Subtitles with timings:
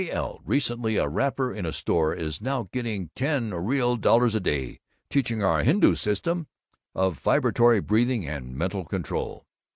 [0.09, 4.79] L., recently a wrapper in a store, is now getting Ten Real Dollars a day
[5.11, 6.47] teaching our Hindu System
[6.95, 9.45] of Vibratory Breathing and Mental Control."